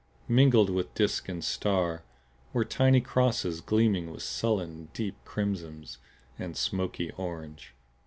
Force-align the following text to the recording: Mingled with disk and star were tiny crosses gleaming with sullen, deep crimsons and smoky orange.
Mingled 0.27 0.71
with 0.71 0.95
disk 0.95 1.29
and 1.29 1.43
star 1.43 2.01
were 2.53 2.65
tiny 2.65 3.01
crosses 3.01 3.61
gleaming 3.61 4.09
with 4.11 4.23
sullen, 4.23 4.89
deep 4.95 5.15
crimsons 5.25 5.99
and 6.39 6.57
smoky 6.57 7.11
orange. 7.17 7.75